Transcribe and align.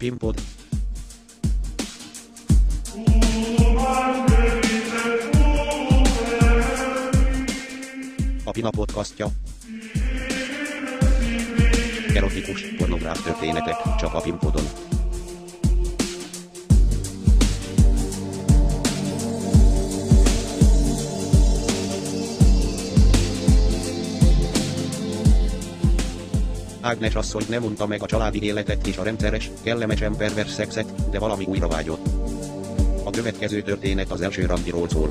Pimpod. 0.00 0.34
A 8.44 8.50
Pina 8.50 8.70
podcastja. 8.70 9.26
Erotikus, 12.14 12.62
pornográf 12.78 13.22
történetek, 13.22 13.76
csak 13.98 14.14
a 14.14 14.20
Pimpodon. 14.20 14.89
Ágnes 26.90 27.14
asszony 27.14 27.44
nem 27.48 27.64
unta 27.64 27.86
meg 27.86 28.02
a 28.02 28.06
családi 28.06 28.42
életet 28.42 28.86
és 28.86 28.96
a 28.96 29.02
rendszeres, 29.02 29.50
kellemesen 29.62 30.16
pervers 30.16 30.50
szexet, 30.50 31.10
de 31.10 31.18
valami 31.18 31.44
újra 31.44 31.68
vágyott. 31.68 32.06
A 33.04 33.10
következő 33.10 33.62
történet 33.62 34.10
az 34.10 34.20
első 34.20 34.46
randiról 34.46 34.88
szól. 34.88 35.10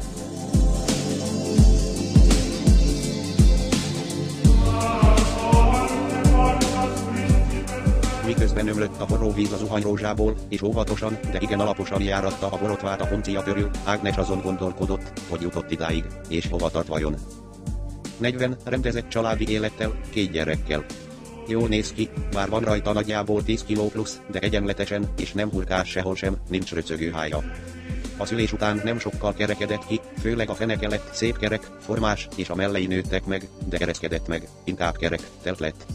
Miközben 8.26 8.68
ömlött 8.68 9.00
a 9.00 9.08
forró 9.08 9.32
víz 9.32 9.52
az 9.52 9.60
zuhanyrózsából, 9.60 10.36
és 10.50 10.62
óvatosan, 10.62 11.20
de 11.32 11.38
igen 11.42 11.60
alaposan 11.60 12.02
járatta 12.02 12.48
a 12.48 12.58
borotvát 12.58 13.02
a 13.02 13.08
poncia 13.08 13.44
körül, 13.44 13.70
Ágnes 13.84 14.18
azon 14.18 14.42
gondolkodott, 14.42 15.20
hogy 15.30 15.42
jutott 15.42 15.72
idáig, 15.72 16.04
és 16.30 16.48
hova 16.50 16.70
tart 16.70 16.88
vajon. 16.88 17.16
40 18.18 18.58
rendezett 18.64 19.10
családi 19.10 19.50
élettel, 19.50 20.00
két 20.10 20.32
gyerekkel. 20.32 20.86
Jól 21.50 21.68
néz 21.68 21.94
ki, 21.94 22.10
bár 22.32 22.50
van 22.50 22.62
rajta 22.62 22.94
nagyjából 22.94 23.44
10 23.44 23.64
kiló 23.64 23.88
plusz, 23.88 24.20
de 24.32 24.40
egyenletesen, 24.40 25.10
és 25.18 25.32
nem 25.32 25.50
hurkás 25.50 25.90
sehol 25.90 26.16
sem, 26.16 26.38
nincs 26.50 26.74
röcögő 26.74 27.12
hája. 27.12 27.44
A 28.18 28.26
szülés 28.26 28.54
után 28.54 28.82
nem 28.84 29.00
sokkal 29.00 29.34
kerekedett 29.34 29.86
ki, 29.86 30.00
főleg 30.20 30.50
a 30.50 30.56
feneke 30.56 30.88
lett 30.88 31.14
szép 31.14 31.38
kerek, 31.38 31.70
formás, 31.80 32.28
és 32.36 32.50
a 32.50 32.56
mellei 32.56 32.86
nőttek 32.86 33.26
meg, 33.26 33.48
de 33.70 33.78
ereszkedett 33.78 34.28
meg, 34.28 34.48
inkább 34.64 34.98
kerek, 34.98 35.22
telt 35.42 35.60
lett. 35.60 35.86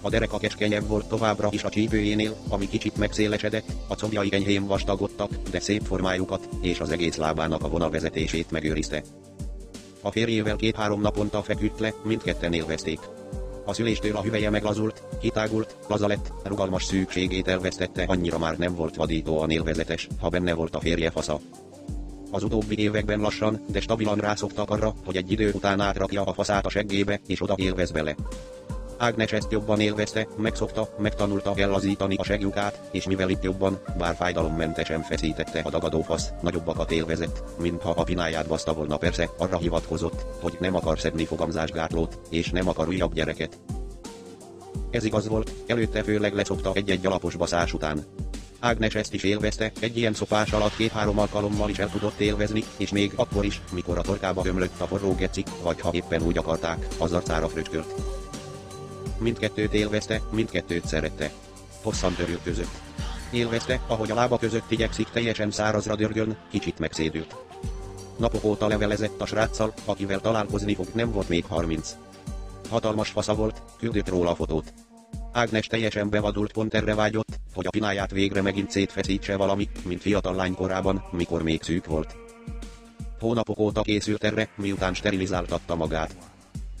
A 0.00 0.08
dereka 0.08 0.38
keskenyebb 0.38 0.86
volt 0.86 1.08
továbbra 1.08 1.48
is 1.50 1.64
a 1.64 1.68
csípőjénél, 1.68 2.36
ami 2.48 2.68
kicsit 2.68 2.96
megszélesedett, 2.96 3.72
a 3.86 3.94
combjai 3.94 4.28
enyhén 4.32 4.66
vastagodtak, 4.66 5.30
de 5.50 5.60
szép 5.60 5.82
formájukat, 5.82 6.48
és 6.60 6.80
az 6.80 6.90
egész 6.90 7.16
lábának 7.16 7.64
a 7.64 7.68
vonalvezetését 7.68 8.50
megőrizte. 8.50 9.02
A 10.00 10.10
férjével 10.10 10.56
két-három 10.56 11.00
naponta 11.00 11.42
feküdt 11.42 11.80
le, 11.80 11.94
mindketten 12.04 12.52
élvezték. 12.52 12.98
A 13.64 13.72
szüléstől 13.72 14.16
a 14.16 14.22
hüvelye 14.22 14.50
meglazult, 14.50 15.02
kitágult, 15.20 15.76
laza 15.88 16.06
lett, 16.06 16.32
rugalmas 16.44 16.84
szűkségét 16.84 17.48
elvesztette, 17.48 18.04
annyira 18.06 18.38
már 18.38 18.58
nem 18.58 18.74
volt 18.74 18.96
vadítóan 18.96 19.50
élvezetes, 19.50 20.08
ha 20.20 20.28
benne 20.28 20.54
volt 20.54 20.74
a 20.74 20.80
férje 20.80 21.10
fasza. 21.10 21.40
Az 22.30 22.42
utóbbi 22.42 22.78
években 22.78 23.20
lassan, 23.20 23.64
de 23.70 23.80
stabilan 23.80 24.18
rászoktak 24.18 24.70
arra, 24.70 24.94
hogy 25.04 25.16
egy 25.16 25.32
idő 25.32 25.50
után 25.52 25.80
átrakja 25.80 26.22
a 26.22 26.32
faszát 26.32 26.66
a 26.66 26.70
seggébe, 26.70 27.20
és 27.26 27.42
oda 27.42 27.54
élvez 27.56 27.90
bele. 27.90 28.14
Ágnes 29.02 29.32
ezt 29.32 29.52
jobban 29.52 29.80
élvezte, 29.80 30.26
megszokta, 30.36 30.94
megtanulta 30.98 31.52
ellazítani 31.56 32.16
a 32.16 32.24
segjukát, 32.24 32.80
és 32.90 33.06
mivel 33.06 33.28
itt 33.28 33.42
jobban, 33.42 33.80
bár 33.98 34.14
fájdalommentesen 34.14 35.02
feszítette 35.02 35.60
a 35.64 35.70
dagadó 35.70 36.02
fasz, 36.02 36.28
nagyobbakat 36.42 36.90
élvezett, 36.90 37.42
mintha 37.58 37.90
a 37.90 38.02
pináját 38.02 38.46
baszta 38.46 38.72
volna 38.72 38.96
persze, 38.96 39.30
arra 39.38 39.58
hivatkozott, 39.58 40.24
hogy 40.40 40.56
nem 40.60 40.74
akar 40.74 40.98
szedni 40.98 41.24
fogamzásgátlót, 41.24 42.18
és 42.30 42.50
nem 42.50 42.68
akar 42.68 42.88
újabb 42.88 43.14
gyereket. 43.14 43.60
Ez 44.90 45.04
igaz 45.04 45.28
volt, 45.28 45.52
előtte 45.66 46.02
főleg 46.02 46.34
leszokta 46.34 46.72
egy-egy 46.74 47.06
alapos 47.06 47.36
baszás 47.36 47.72
után. 47.72 48.04
Ágnes 48.60 48.94
ezt 48.94 49.14
is 49.14 49.22
élvezte, 49.22 49.72
egy 49.80 49.96
ilyen 49.96 50.14
szopás 50.14 50.52
alatt 50.52 50.76
két-három 50.76 51.18
alkalommal 51.18 51.70
is 51.70 51.78
el 51.78 51.90
tudott 51.90 52.20
élvezni, 52.20 52.64
és 52.76 52.90
még 52.90 53.12
akkor 53.16 53.44
is, 53.44 53.60
mikor 53.72 53.98
a 53.98 54.02
torkába 54.02 54.42
ömlött 54.44 54.80
a 54.80 54.86
forró 54.86 55.14
gecik, 55.14 55.46
vagy 55.62 55.80
ha 55.80 55.90
éppen 55.92 56.22
úgy 56.22 56.38
akarták, 56.38 56.86
az 56.98 57.12
arcára 57.12 57.48
fröcskört. 57.48 58.21
Mindkettőt 59.22 59.72
élvezte, 59.74 60.20
mindkettőt 60.30 60.86
szerette. 60.86 61.30
Hosszan 61.82 62.14
törülközött. 62.14 62.80
Élvezte, 63.30 63.80
ahogy 63.86 64.10
a 64.10 64.14
lába 64.14 64.38
között 64.38 64.70
igyekszik 64.70 65.08
teljesen 65.08 65.50
szárazra 65.50 65.96
dörgön, 65.96 66.36
kicsit 66.50 66.78
megszédült. 66.78 67.36
Napok 68.16 68.44
óta 68.44 68.66
levelezett 68.66 69.20
a 69.20 69.26
sráccal, 69.26 69.72
akivel 69.84 70.20
találkozni 70.20 70.74
fog, 70.74 70.86
nem 70.94 71.12
volt 71.12 71.28
még 71.28 71.44
30. 71.44 71.96
Hatalmas 72.70 73.08
fasza 73.08 73.34
volt, 73.34 73.62
küldött 73.78 74.08
róla 74.08 74.30
a 74.30 74.34
fotót. 74.34 74.72
Ágnes 75.32 75.66
teljesen 75.66 76.10
bevadult 76.10 76.52
pont 76.52 76.74
erre 76.74 76.94
vágyott, 76.94 77.38
hogy 77.54 77.66
a 77.66 77.70
pináját 77.70 78.10
végre 78.10 78.42
megint 78.42 78.70
szétfeszítse 78.70 79.36
valami, 79.36 79.68
mint 79.84 80.00
fiatal 80.00 80.34
lány 80.34 80.54
korában, 80.54 81.04
mikor 81.10 81.42
még 81.42 81.62
szűk 81.62 81.86
volt. 81.86 82.16
Hónapok 83.20 83.58
óta 83.58 83.82
készült 83.82 84.24
erre, 84.24 84.48
miután 84.56 84.94
sterilizáltatta 84.94 85.74
magát. 85.74 86.31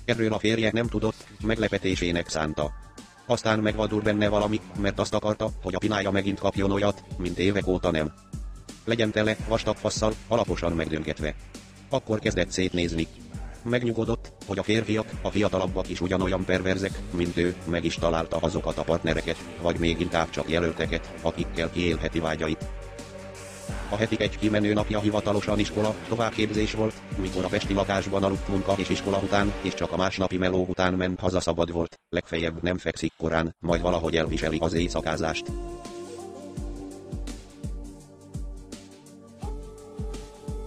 Erről 0.04 0.32
a 0.32 0.38
férje 0.38 0.70
nem 0.72 0.86
tudott, 0.86 1.26
meglepetésének 1.44 2.28
szánta. 2.28 2.72
Aztán 3.26 3.58
megvadul 3.58 4.00
benne 4.00 4.28
valami, 4.28 4.60
mert 4.80 4.98
azt 4.98 5.14
akarta, 5.14 5.50
hogy 5.62 5.74
a 5.74 5.78
pinája 5.78 6.10
megint 6.10 6.38
kapjon 6.38 6.70
olyat, 6.70 7.04
mint 7.18 7.38
évek 7.38 7.66
óta 7.66 7.90
nem. 7.90 8.12
Legyen 8.84 9.10
tele, 9.10 9.36
vastag 9.48 9.76
fasszal, 9.76 10.14
alaposan 10.28 10.72
megdöngetve. 10.72 11.34
Akkor 11.88 12.18
kezdett 12.18 12.50
szétnézni. 12.50 13.06
Megnyugodott, 13.64 14.32
hogy 14.46 14.58
a 14.58 14.62
férfiak, 14.62 15.10
a 15.22 15.30
fiatalabbak 15.30 15.88
is 15.88 16.00
ugyanolyan 16.00 16.44
perverzek, 16.44 16.98
mint 17.10 17.36
ő, 17.36 17.54
meg 17.64 17.84
is 17.84 17.94
találta 17.94 18.36
azokat 18.36 18.78
a 18.78 18.82
partnereket, 18.82 19.36
vagy 19.60 19.78
még 19.78 20.00
inkább 20.00 20.30
csak 20.30 20.50
jelölteket, 20.50 21.12
akikkel 21.22 21.70
kiélheti 21.70 22.18
vágyait. 22.18 22.81
A 23.92 23.96
hetik 23.96 24.20
egy 24.20 24.38
kimenő 24.38 24.72
napja 24.72 25.00
hivatalosan 25.00 25.58
iskola, 25.58 25.94
továbbképzés 26.08 26.74
volt, 26.74 26.94
mikor 27.16 27.44
a 27.44 27.48
pesti 27.48 27.74
lakásban 27.74 28.22
aludt 28.22 28.48
munka 28.48 28.74
és 28.76 28.88
iskola 28.88 29.18
után, 29.18 29.52
és 29.62 29.74
csak 29.74 29.92
a 29.92 29.96
másnapi 29.96 30.36
meló 30.36 30.66
után 30.68 30.94
ment 30.94 31.20
haza 31.20 31.40
szabad 31.40 31.72
volt, 31.72 32.00
legfeljebb 32.08 32.62
nem 32.62 32.78
fekszik 32.78 33.12
korán, 33.18 33.56
majd 33.60 33.80
valahogy 33.80 34.16
elviseli 34.16 34.58
az 34.60 34.72
éjszakázást. 34.72 35.44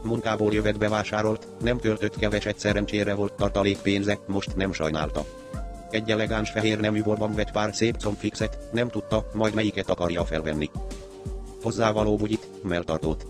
Munkából 0.03 0.53
jövet 0.53 0.77
bevásárolt, 0.77 1.47
nem 1.61 1.79
költött 1.79 2.17
keveset 2.17 2.59
szerencsére 2.59 3.13
volt 3.13 3.33
tartalékpénze, 3.33 4.19
most 4.27 4.55
nem 4.55 4.73
sajnálta. 4.73 5.25
Egy 5.89 6.11
elegáns 6.11 6.49
fehér 6.49 6.79
nemű 6.79 7.03
borban 7.03 7.35
vett 7.35 7.51
pár 7.51 7.75
szép 7.75 7.97
combfixet, 7.97 8.57
nem 8.71 8.89
tudta, 8.89 9.27
majd 9.33 9.53
melyiket 9.53 9.89
akarja 9.89 10.25
felvenni 10.25 10.69
hozzávaló 11.65 12.15
bugyit, 12.15 12.47
melltartót. 12.63 13.25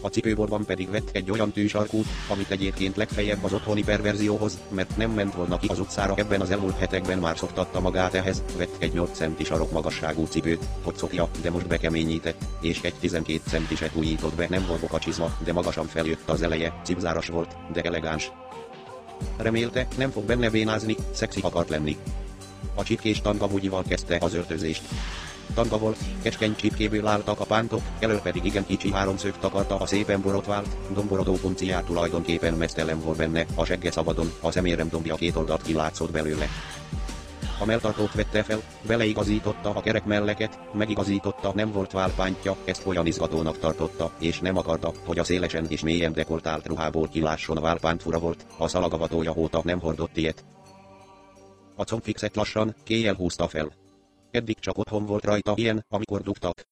A 0.00 0.08
cipőborban 0.08 0.64
pedig 0.64 0.90
vett 0.90 1.08
egy 1.12 1.30
olyan 1.30 1.52
tűsarkút, 1.52 2.06
amit 2.28 2.50
egyébként 2.50 2.96
legfeljebb 2.96 3.44
az 3.44 3.52
otthoni 3.52 3.82
perverzióhoz, 3.82 4.58
mert 4.68 4.96
nem 4.96 5.10
ment 5.10 5.34
volna 5.34 5.58
ki 5.58 5.66
az 5.66 5.78
utcára 5.78 6.14
ebben 6.16 6.40
az 6.40 6.50
elmúlt 6.50 6.78
hetekben 6.78 7.18
már 7.18 7.38
szoktatta 7.38 7.80
magát 7.80 8.14
ehhez, 8.14 8.42
vett 8.56 8.76
egy 8.78 8.92
8 8.92 9.16
centi 9.16 9.44
sarok 9.44 9.72
magasságú 9.72 10.26
cipőt, 10.26 10.64
hogy 10.82 10.96
szokja, 10.96 11.28
de 11.42 11.50
most 11.50 11.66
bekeményített, 11.66 12.42
és 12.60 12.80
egy 12.82 12.94
12 13.00 13.40
centiset 13.46 13.94
újított 13.94 14.34
be, 14.34 14.46
nem 14.50 14.64
volt 14.68 14.80
bokacsizma, 14.80 15.36
de 15.44 15.52
magasan 15.52 15.86
feljött 15.86 16.28
az 16.28 16.42
eleje, 16.42 16.80
cipzáras 16.84 17.26
volt, 17.26 17.56
de 17.72 17.80
elegáns. 17.80 18.32
Remélte, 19.36 19.88
nem 19.96 20.10
fog 20.10 20.24
benne 20.24 20.50
vénázni, 20.50 20.96
szexi 21.12 21.40
akart 21.42 21.68
lenni. 21.68 21.96
A 22.74 22.82
csipkés 22.82 23.20
tanga 23.20 23.46
bugyival 23.46 23.82
kezdte 23.88 24.18
az 24.20 24.34
öltözést. 24.34 24.82
Tanga 25.54 25.78
volt, 25.78 25.98
keskeny 26.22 26.56
csipkéből 26.56 27.06
álltak 27.06 27.40
a 27.40 27.44
pántok, 27.44 27.80
elő 27.98 28.18
pedig 28.22 28.44
igen 28.44 28.66
kicsi 28.66 28.92
háromszög 28.92 29.38
takarta 29.38 29.76
a 29.76 29.86
szépen 29.86 30.20
borotvált, 30.20 30.68
domborodó 30.94 31.34
punciát 31.34 31.84
tulajdonképpen 31.84 32.54
mesztelen 32.54 33.00
volt 33.00 33.16
benne, 33.16 33.46
a 33.54 33.64
segge 33.64 33.90
szabadon, 33.90 34.32
a 34.40 34.50
szemérem 34.50 34.88
dombja 34.88 35.14
két 35.14 35.36
oldalt 35.36 35.62
kilátszott 35.62 36.10
belőle. 36.10 36.46
A 37.60 37.64
melltartót 37.64 38.14
vette 38.14 38.42
fel, 38.42 38.62
beleigazította 38.86 39.70
a 39.70 39.80
kerek 39.80 40.04
melleket, 40.04 40.58
megigazította, 40.72 41.52
nem 41.54 41.72
volt 41.72 41.92
válpántja, 41.92 42.56
ezt 42.64 42.86
olyan 42.86 43.06
izgatónak 43.06 43.58
tartotta, 43.58 44.12
és 44.18 44.40
nem 44.40 44.56
akarta, 44.56 44.92
hogy 45.04 45.18
a 45.18 45.24
szélesen 45.24 45.66
és 45.68 45.82
mélyen 45.82 46.12
dekoltált 46.12 46.66
ruhából 46.66 47.08
kilásson 47.08 47.56
a 47.56 47.60
válpánt 47.60 48.02
fura 48.02 48.18
volt, 48.18 48.46
a 48.58 48.68
szalagavatója 48.68 49.34
óta 49.36 49.60
nem 49.64 49.80
hordott 49.80 50.16
ilyet. 50.16 50.44
A 51.76 51.84
combfixet 51.84 52.36
lassan, 52.36 52.74
kéjjel 52.84 53.14
húzta 53.14 53.48
fel. 53.48 53.72
Eddig 54.30 54.58
csak 54.58 54.78
otthon 54.78 55.06
volt 55.06 55.24
rajta 55.24 55.54
ilyen, 55.56 55.84
amikor 55.88 56.22
dugtak. 56.22 56.62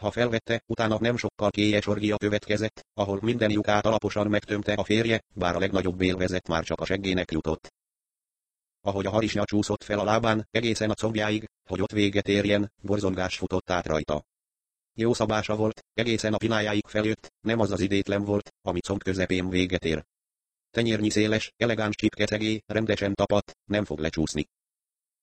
Ha 0.00 0.10
felvette, 0.10 0.62
utána 0.66 0.98
nem 1.00 1.16
sokkal 1.16 1.50
kélyes 1.50 1.86
orgia 1.86 2.16
következett, 2.16 2.86
ahol 2.94 3.18
minden 3.22 3.50
lyukát 3.50 3.86
alaposan 3.86 4.26
megtömte 4.26 4.72
a 4.72 4.84
férje, 4.84 5.20
bár 5.34 5.56
a 5.56 5.58
legnagyobb 5.58 6.00
élvezet 6.00 6.48
már 6.48 6.64
csak 6.64 6.80
a 6.80 6.84
seggének 6.84 7.30
jutott. 7.30 7.72
Ahogy 8.80 9.06
a 9.06 9.10
harisnya 9.10 9.44
csúszott 9.44 9.82
fel 9.82 9.98
a 9.98 10.04
lábán, 10.04 10.48
egészen 10.50 10.90
a 10.90 10.94
combjáig, 10.94 11.44
hogy 11.68 11.80
ott 11.80 11.92
véget 11.92 12.28
érjen, 12.28 12.72
borzongás 12.82 13.36
futott 13.36 13.70
át 13.70 13.86
rajta. 13.86 14.24
Jó 14.94 15.12
szabása 15.12 15.56
volt, 15.56 15.84
egészen 15.92 16.34
a 16.34 16.36
pinájáig 16.36 16.86
feljött, 16.86 17.32
nem 17.40 17.60
az 17.60 17.70
az 17.70 17.80
idétlen 17.80 18.24
volt, 18.24 18.54
ami 18.62 18.80
comb 18.80 19.02
közepén 19.02 19.48
véget 19.48 19.84
ér. 19.84 20.04
Tenyérnyi 20.70 21.10
széles, 21.10 21.52
elegáns 21.56 21.94
csipkecegé, 21.94 22.62
rendesen 22.66 23.14
tapadt, 23.14 23.56
nem 23.64 23.84
fog 23.84 23.98
lecsúszni. 23.98 24.46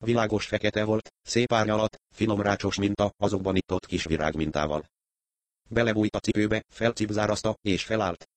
Világos 0.04 0.46
fekete 0.46 0.84
volt, 0.84 1.14
szép 1.22 1.54
árnyalat, 1.54 2.02
finom 2.14 2.42
rácsos 2.42 2.78
minta, 2.78 3.14
azokban 3.18 3.56
itt 3.56 3.72
ott 3.72 3.86
kis 3.86 4.04
virág 4.04 4.36
mintával. 4.36 4.86
Belebújt 5.70 6.16
a 6.16 6.20
cipőbe, 6.20 6.64
felcipzárazta, 6.68 7.58
és 7.62 7.84
felállt. 7.84 8.30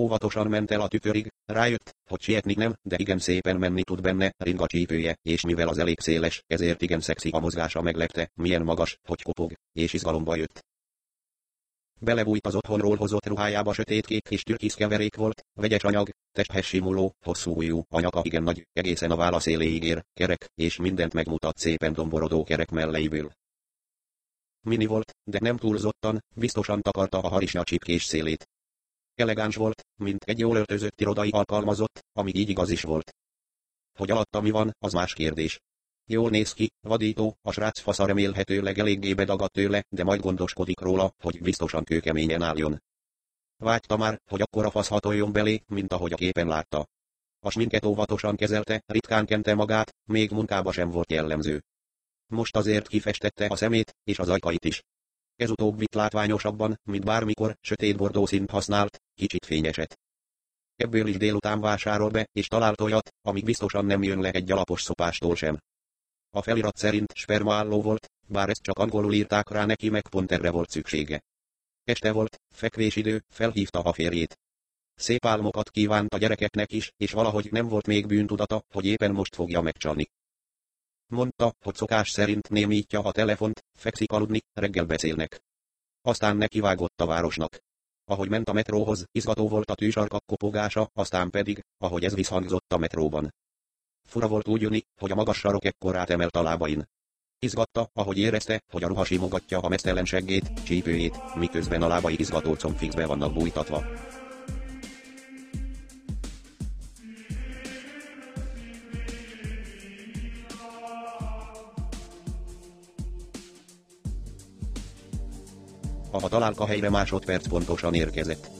Óvatosan 0.00 0.46
ment 0.46 0.70
el 0.70 0.80
a 0.80 0.88
tükörig, 0.88 1.32
rájött, 1.44 1.96
hogy 2.10 2.20
sietni 2.20 2.54
nem, 2.54 2.74
de 2.82 2.96
igen 2.98 3.18
szépen 3.18 3.56
menni 3.56 3.82
tud 3.82 4.00
benne, 4.00 4.34
ring 4.36 4.60
a 4.60 4.66
csípője, 4.66 5.16
és 5.22 5.42
mivel 5.42 5.68
az 5.68 5.78
elég 5.78 6.00
széles, 6.00 6.42
ezért 6.46 6.82
igen 6.82 7.00
szexi 7.00 7.28
a 7.28 7.38
mozgása 7.38 7.82
meglepte, 7.82 8.30
milyen 8.34 8.62
magas, 8.62 8.98
hogy 9.02 9.22
kopog, 9.22 9.52
és 9.72 9.92
izgalomba 9.92 10.36
jött. 10.36 10.64
Belebújt 12.02 12.46
az 12.46 12.54
otthonról 12.54 12.96
hozott 12.96 13.26
ruhájába 13.26 13.72
sötétkék 13.72 14.28
és 14.30 14.42
türkisz 14.42 14.74
keverék 14.74 15.16
volt, 15.16 15.44
vegyes 15.54 15.82
anyag, 15.82 16.08
testhez 16.32 16.64
simuló, 16.64 17.14
hosszú 17.24 17.56
ujjú, 17.56 17.82
anyaka 17.88 18.20
igen 18.24 18.42
nagy, 18.42 18.66
egészen 18.72 19.10
a 19.10 19.16
válasz 19.16 19.46
éléig 19.46 19.82
ér, 19.82 20.04
kerek, 20.12 20.50
és 20.54 20.76
mindent 20.76 21.14
megmutat 21.14 21.58
szépen 21.58 21.92
domborodó 21.92 22.44
kerek 22.44 22.70
melleiből. 22.70 23.32
Mini 24.60 24.86
volt, 24.86 25.16
de 25.24 25.38
nem 25.40 25.56
túlzottan, 25.56 26.24
biztosan 26.36 26.80
takarta 26.80 27.18
a 27.18 27.28
harisnya 27.28 27.64
csipkés 27.64 28.04
szélét. 28.04 28.48
Elegáns 29.14 29.56
volt, 29.56 29.86
mint 29.96 30.24
egy 30.24 30.38
jól 30.38 30.56
öltözött 30.56 31.00
irodai 31.00 31.30
alkalmazott, 31.30 32.04
ami 32.12 32.32
így 32.34 32.48
igaz 32.48 32.70
is 32.70 32.82
volt. 32.82 33.14
Hogy 33.98 34.10
alatta 34.10 34.40
mi 34.40 34.50
van, 34.50 34.76
az 34.78 34.92
más 34.92 35.12
kérdés. 35.12 35.60
Jól 36.12 36.30
néz 36.30 36.52
ki, 36.52 36.72
vadító, 36.80 37.38
a 37.42 37.52
srác 37.52 37.80
fasza 37.80 38.06
remélhetőleg 38.06 38.78
eléggé 38.78 39.14
bedagadt 39.14 39.52
tőle, 39.52 39.84
de 39.88 40.04
majd 40.04 40.20
gondoskodik 40.20 40.80
róla, 40.80 41.14
hogy 41.18 41.42
biztosan 41.42 41.84
kőkeményen 41.84 42.42
álljon. 42.42 42.82
Vágyta 43.56 43.96
már, 43.96 44.20
hogy 44.30 44.40
akkor 44.40 44.64
a 44.64 44.70
fasz 44.70 44.88
hatoljon 44.88 45.32
belé, 45.32 45.62
mint 45.66 45.92
ahogy 45.92 46.12
a 46.12 46.16
képen 46.16 46.46
látta. 46.46 46.88
A 47.40 47.50
sminket 47.50 47.84
óvatosan 47.84 48.36
kezelte, 48.36 48.82
ritkán 48.86 49.26
kente 49.26 49.54
magát, 49.54 49.94
még 50.04 50.30
munkába 50.30 50.72
sem 50.72 50.90
volt 50.90 51.10
jellemző. 51.10 51.62
Most 52.26 52.56
azért 52.56 52.88
kifestette 52.88 53.46
a 53.46 53.56
szemét, 53.56 53.96
és 54.04 54.18
az 54.18 54.28
ajkait 54.28 54.64
is. 54.64 54.82
Ez 55.36 55.50
utóbbit 55.50 55.94
látványosabban, 55.94 56.80
mint 56.82 57.04
bármikor, 57.04 57.56
sötét 57.60 57.96
bordó 57.96 58.28
használt, 58.48 59.02
kicsit 59.14 59.44
fényeset. 59.44 59.98
Ebből 60.76 61.06
is 61.06 61.16
délután 61.16 61.60
vásárol 61.60 62.10
be, 62.10 62.28
és 62.32 62.46
talált 62.46 62.80
olyat, 62.80 63.14
amíg 63.22 63.44
biztosan 63.44 63.84
nem 63.84 64.02
jön 64.02 64.20
le 64.20 64.30
egy 64.30 64.50
alapos 64.50 64.82
szopástól 64.82 65.36
sem. 65.36 65.58
A 66.30 66.42
felirat 66.42 66.76
szerint 66.76 67.12
spermaálló 67.14 67.82
volt, 67.82 68.10
bár 68.28 68.48
ezt 68.48 68.62
csak 68.62 68.78
angolul 68.78 69.12
írták 69.12 69.50
rá 69.50 69.64
neki 69.64 69.88
meg 69.88 70.08
pont 70.08 70.32
erre 70.32 70.50
volt 70.50 70.70
szüksége. 70.70 71.22
Este 71.84 72.12
volt, 72.12 72.40
fekvésidő, 72.54 73.24
felhívta 73.28 73.80
a 73.82 73.92
férjét. 73.92 74.38
Szép 74.94 75.24
álmokat 75.24 75.70
kívánt 75.70 76.14
a 76.14 76.18
gyerekeknek 76.18 76.72
is, 76.72 76.92
és 76.96 77.12
valahogy 77.12 77.48
nem 77.50 77.68
volt 77.68 77.86
még 77.86 78.06
bűntudata, 78.06 78.62
hogy 78.68 78.84
éppen 78.84 79.12
most 79.12 79.34
fogja 79.34 79.60
megcsalni. 79.60 80.10
Mondta, 81.06 81.54
hogy 81.64 81.74
szokás 81.74 82.10
szerint 82.10 82.48
némítja 82.48 83.00
a 83.00 83.12
telefont, 83.12 83.64
fekszik 83.78 84.12
aludni, 84.12 84.40
reggel 84.52 84.84
beszélnek. 84.84 85.40
Aztán 86.02 86.36
nekivágott 86.36 87.00
a 87.00 87.06
városnak. 87.06 87.58
Ahogy 88.04 88.28
ment 88.28 88.48
a 88.48 88.52
metróhoz, 88.52 89.06
izgató 89.12 89.48
volt 89.48 89.70
a 89.70 89.74
tűzsarkak 89.74 90.24
kopogása, 90.26 90.90
aztán 90.92 91.30
pedig, 91.30 91.64
ahogy 91.78 92.04
ez 92.04 92.14
visszhangzott 92.14 92.72
a 92.72 92.78
metróban. 92.78 93.34
Fura 94.10 94.28
volt 94.28 94.48
úgy 94.48 94.60
jönni, 94.60 94.82
hogy 95.00 95.10
a 95.10 95.14
magas 95.14 95.38
sarok 95.38 95.64
ekkorát 95.64 96.10
emelt 96.10 96.36
a 96.36 96.42
lábain. 96.42 96.88
Izgatta, 97.38 97.90
ahogy 97.92 98.18
érezte, 98.18 98.62
hogy 98.72 98.82
a 98.82 98.86
ruha 98.86 99.04
simogatja 99.04 99.58
a 99.58 99.68
mesztelen 99.68 100.04
seggét, 100.04 100.62
csípőjét, 100.64 101.34
miközben 101.34 101.82
a 101.82 101.86
lábai 101.86 102.14
izgató 102.18 102.54
combfixbe 102.54 103.06
vannak 103.06 103.32
bújtatva. 103.32 103.84
A 116.10 116.28
találka 116.28 116.66
helyre 116.66 116.90
másodperc 116.90 117.48
pontosan 117.48 117.94
érkezett. 117.94 118.50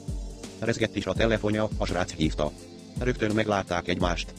Rezgett 0.59 0.97
is 0.97 1.07
a 1.07 1.13
telefonja, 1.13 1.69
a 1.79 1.87
srác 1.87 2.13
hívta. 2.13 2.53
Rögtön 2.99 3.35
meglátták 3.35 3.89
egymást. 3.89 4.33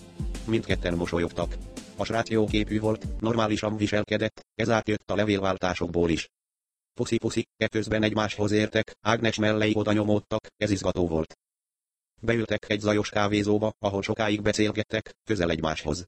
Mindketten 0.48 0.94
mosolyogtak. 0.94 1.58
A 1.98 2.04
srác 2.04 2.30
jó 2.30 2.46
képű 2.46 2.80
volt, 2.80 3.20
normálisan 3.20 3.78
viselkedett, 3.78 4.46
ez 4.56 4.70
átjött 4.70 5.12
a 5.12 5.16
levélváltásokból 5.16 6.10
is. 6.10 6.30
Puszi-puszi, 6.94 7.48
eközben 7.58 8.04
egymáshoz 8.04 8.52
értek, 8.52 8.98
Ágnes 9.02 9.38
mellei 9.38 9.72
oda 9.76 9.92
nyomódtak, 9.92 10.48
ez 10.58 10.72
izgató 10.72 11.08
volt. 11.08 11.38
Beültek 12.22 12.70
egy 12.70 12.80
zajos 12.80 13.10
kávézóba, 13.10 13.74
ahol 13.80 14.02
sokáig 14.02 14.42
beszélgettek, 14.42 15.16
közel 15.24 15.50
egymáshoz. 15.50 16.06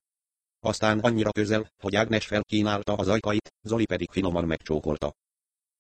Aztán 0.59 0.99
annyira 0.99 1.31
közel, 1.31 1.71
hogy 1.77 1.95
Ágnes 1.95 2.25
felkínálta 2.25 2.93
az 2.93 3.07
ajkait, 3.07 3.53
Zoli 3.61 3.85
pedig 3.85 4.09
finoman 4.11 4.45
megcsókolta. 4.45 5.13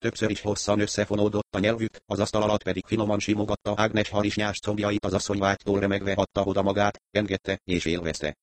Többször 0.03 0.29
is 0.29 0.41
hosszan 0.41 0.79
összefonódott 0.79 1.55
a 1.55 1.59
nyelvük, 1.59 1.97
az 2.05 2.19
asztal 2.19 2.41
alatt 2.41 2.63
pedig 2.63 2.85
finoman 2.85 3.19
simogatta 3.19 3.73
Ágnes 3.75 4.09
harisnyás 4.09 4.59
combjait 4.59 5.05
az 5.05 5.13
asszonyvágytól 5.13 5.79
remegve 5.79 6.11
adta 6.11 6.43
oda 6.43 6.61
magát, 6.61 7.01
engedte 7.11 7.59
és 7.63 7.85
élvezte. 7.85 8.37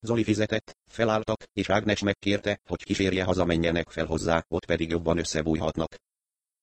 Zoli 0.00 0.24
fizetett, 0.24 0.76
felálltak, 0.90 1.42
és 1.52 1.68
Ágnes 1.68 2.02
megkérte, 2.02 2.60
hogy 2.68 2.82
kísérje 2.82 3.24
hazamenjenek 3.24 3.90
fel 3.90 4.06
hozzá, 4.06 4.44
ott 4.48 4.64
pedig 4.64 4.90
jobban 4.90 5.18
összebújhatnak. 5.18 5.96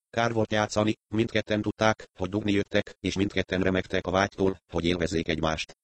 Kár 0.10 0.34
volt 0.34 0.52
játszani, 0.52 0.94
mindketten 1.08 1.62
tudták, 1.62 2.10
hogy 2.20 2.30
dugni 2.30 2.52
jöttek, 2.52 2.96
és 3.00 3.16
mindketten 3.16 3.62
remegtek 3.62 4.08
a 4.08 4.12
vágytól, 4.12 4.58
hogy 4.72 4.86
élvezzék 4.86 5.28
egymást. 5.28 5.78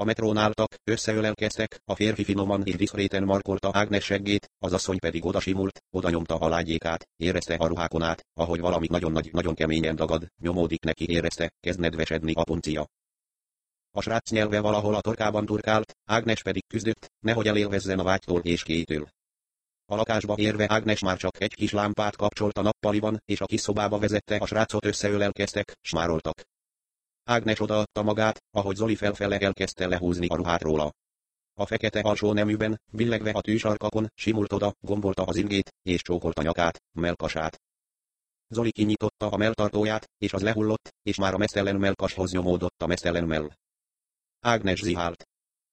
A 0.00 0.04
metrón 0.04 0.36
álltak, 0.36 0.74
összeölelkeztek, 0.84 1.80
a 1.84 1.94
férfi 1.94 2.24
finoman 2.24 2.62
és 2.64 2.74
diszkréten 2.74 3.24
markolta 3.24 3.70
Ágnes 3.72 4.04
seggét, 4.04 4.50
az 4.58 4.72
asszony 4.72 4.98
pedig 4.98 5.24
odasimult, 5.24 5.84
oda 5.90 6.10
nyomta 6.10 6.34
a 6.34 6.48
lágyékát, 6.48 7.08
érezte 7.16 7.54
a 7.54 7.66
ruhákon 7.66 8.02
át, 8.02 8.26
ahogy 8.34 8.60
valami 8.60 8.86
nagyon 8.90 9.12
nagy, 9.12 9.32
nagyon 9.32 9.54
keményen 9.54 9.96
dagad, 9.96 10.26
nyomódik 10.42 10.84
neki 10.84 11.10
érezte, 11.10 11.52
kezd 11.60 11.80
nedvesedni 11.80 12.32
a 12.32 12.44
puncia. 12.44 12.86
A 13.90 14.00
srác 14.00 14.30
nyelve 14.30 14.60
valahol 14.60 14.94
a 14.94 15.00
torkában 15.00 15.46
turkált, 15.46 15.96
Ágnes 16.04 16.42
pedig 16.42 16.66
küzdött, 16.66 17.12
nehogy 17.18 17.46
elélvezzen 17.46 17.98
a 17.98 18.02
vágytól 18.02 18.40
és 18.40 18.62
kétől. 18.62 19.08
A 19.86 19.94
lakásba 19.94 20.34
érve 20.36 20.66
Ágnes 20.68 21.00
már 21.00 21.16
csak 21.16 21.40
egy 21.40 21.54
kis 21.54 21.72
lámpát 21.72 22.16
kapcsolt 22.16 22.58
a 22.58 22.62
nappaliban, 22.62 23.22
és 23.24 23.40
a 23.40 23.46
kis 23.46 23.60
szobába 23.60 23.98
vezette 23.98 24.36
a 24.36 24.46
srácot 24.46 24.84
összeölelkeztek, 24.84 25.78
smároltak. 25.80 26.42
Ágnes 27.30 27.60
odaadta 27.60 28.02
magát, 28.02 28.42
ahogy 28.50 28.76
Zoli 28.76 28.94
felfele 28.94 29.38
elkezdte 29.38 29.86
lehúzni 29.86 30.26
a 30.26 30.34
ruhát 30.34 30.62
róla. 30.62 30.92
A 31.54 31.66
fekete 31.66 32.00
alsó 32.00 32.32
neműben, 32.32 32.80
billegve 32.92 33.30
a 33.30 33.40
tűsarkakon, 33.40 34.12
simult 34.14 34.52
oda, 34.52 34.74
gombolta 34.80 35.22
az 35.22 35.36
ingét, 35.36 35.74
és 35.82 36.02
csókolta 36.02 36.42
nyakát, 36.42 36.82
melkasát. 36.92 37.60
Zoli 38.48 38.72
kinyitotta 38.72 39.26
a 39.26 39.36
melltartóját, 39.36 40.10
és 40.18 40.32
az 40.32 40.42
lehullott, 40.42 40.94
és 41.02 41.16
már 41.16 41.34
a 41.34 41.38
mesztelen 41.38 41.76
melkashoz 41.76 42.32
nyomódott 42.32 42.82
a 42.82 42.86
mesztelen 42.86 43.24
mell. 43.24 43.50
Ágnes 44.40 44.80
zihált. 44.80 45.28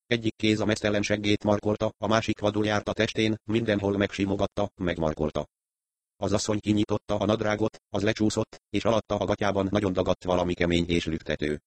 Egyik 0.07 0.35
kéz 0.35 0.59
a 0.59 0.65
mesztelen 0.65 1.01
seggét 1.01 1.43
markolta, 1.43 1.93
a 1.97 2.07
másik 2.07 2.39
vadul 2.39 2.65
járt 2.65 2.87
a 2.87 2.93
testén, 2.93 3.35
mindenhol 3.43 3.97
megsimogatta, 3.97 4.69
megmarkolta. 4.75 5.47
Az 6.19 6.33
asszony 6.33 6.59
kinyitotta 6.59 7.15
a 7.15 7.25
nadrágot, 7.25 7.77
az 7.89 8.03
lecsúszott, 8.03 8.61
és 8.69 8.85
alatta 8.85 9.15
a 9.15 9.25
gatyában 9.25 9.67
nagyon 9.71 9.93
dagadt 9.93 10.23
valami 10.23 10.53
kemény 10.53 10.89
és 10.89 11.05
lüktető. 11.05 11.61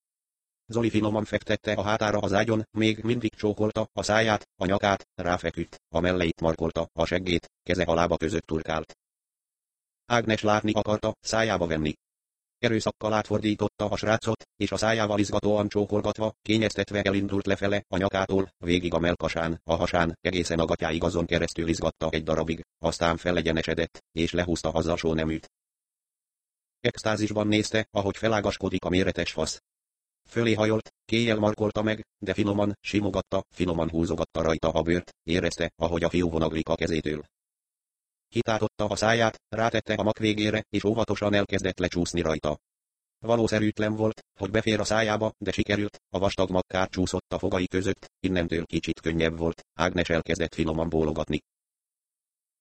Zoli 0.66 0.90
finoman 0.90 1.25
fektette 1.25 1.73
a 1.73 1.83
hátára 1.83 2.19
az 2.19 2.33
ágyon, 2.33 2.62
még 2.71 3.02
mindig 3.02 3.35
csókolta 3.35 3.88
a 3.92 4.02
száját, 4.02 4.49
a 4.57 4.66
nyakát, 4.66 5.09
ráfeküdt, 5.14 5.83
a 5.88 6.00
melleit 6.00 6.40
markolta, 6.40 6.88
a 6.92 7.04
seggét, 7.04 7.50
keze 7.62 7.83
a 7.83 7.95
lába 7.95 8.16
között 8.16 8.47
turkált. 8.47 8.97
Ágnes 10.07 10.42
látni 10.42 10.73
akarta, 10.73 11.14
szájába 11.21 11.66
venni, 11.66 11.95
Erőszakkal 12.60 13.12
átfordította 13.12 13.84
a 13.84 13.96
srácot, 13.96 14.48
és 14.56 14.72
a 14.72 14.76
szájával 14.76 15.18
izgatóan 15.18 15.68
csókolgatva, 15.68 16.32
kényeztetve 16.42 17.02
elindult 17.02 17.46
lefele, 17.46 17.84
a 17.88 17.96
nyakától, 17.96 18.52
végig 18.58 18.94
a 18.94 18.98
melkasán, 18.98 19.60
a 19.64 19.74
hasán, 19.74 20.18
egészen 20.20 20.58
a 20.58 20.64
gatyáig 20.64 21.04
azon 21.04 21.26
keresztül 21.26 21.68
izgatta 21.68 22.08
egy 22.10 22.22
darabig, 22.22 22.64
aztán 22.78 23.16
felegyenesedett, 23.16 24.04
és 24.12 24.32
lehúzta 24.32 24.70
az 24.70 24.86
alsó 24.86 25.14
neműt. 25.14 25.50
Extázisban 26.80 27.46
nézte, 27.46 27.86
ahogy 27.90 28.16
felágaskodik 28.16 28.84
a 28.84 28.88
méretes 28.88 29.32
fasz. 29.32 29.62
Fölé 30.28 30.54
hajolt, 30.54 30.94
kéjjel 31.04 31.38
markolta 31.38 31.82
meg, 31.82 32.06
de 32.18 32.34
finoman, 32.34 32.78
simogatta, 32.80 33.44
finoman 33.54 33.90
húzogatta 33.90 34.42
rajta 34.42 34.70
a 34.70 34.82
bőrt, 34.82 35.14
érezte, 35.22 35.72
ahogy 35.76 36.04
a 36.04 36.08
fiú 36.08 36.30
vonaglik 36.30 36.68
a 36.68 36.74
kezétől. 36.74 37.24
Kitátotta 38.30 38.84
a 38.84 38.96
száját, 38.96 39.40
rátette 39.49 39.94
a 39.94 40.02
mak 40.02 40.18
végére, 40.18 40.64
és 40.68 40.84
óvatosan 40.84 41.34
elkezdett 41.34 41.78
lecsúszni 41.78 42.20
rajta. 42.20 42.58
Valószerűtlen 43.18 43.94
volt, 43.94 44.25
hogy 44.38 44.50
befér 44.50 44.80
a 44.80 44.84
szájába, 44.84 45.32
de 45.38 45.52
sikerült, 45.52 46.02
a 46.08 46.18
vastag 46.18 46.50
makkár 46.50 46.88
csúszott 46.88 47.32
a 47.32 47.38
fogai 47.38 47.66
között, 47.66 48.10
innentől 48.20 48.66
kicsit 48.66 49.00
könnyebb 49.00 49.38
volt, 49.38 49.66
Ágnes 49.75 50.08
elkezdett 50.08 50.54
finoman 50.54 50.88
bólogatni. 50.88 51.42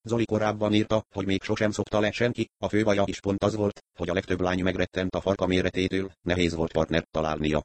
Zoli 0.02 0.26
korábban 0.26 0.74
írta, 0.74 1.06
hogy 1.14 1.26
még 1.26 1.44
sosem 1.44 1.72
szokta 1.72 2.00
le 2.00 2.12
senki, 2.12 2.50
a 2.58 2.70
fővaja 2.70 3.04
is 3.06 3.20
pont 3.20 3.44
az 3.44 3.56
volt, 3.56 3.84
hogy 3.98 4.10
a 4.10 4.14
legtöbb 4.14 4.42
lány 4.42 4.64
megrettent 4.64 5.16
a 5.16 5.22
farka 5.22 5.46
méretétől, 5.46 6.12
nehéz 6.22 6.54
volt 6.54 6.72
partnert 6.72 7.12
találnia. 7.12 7.64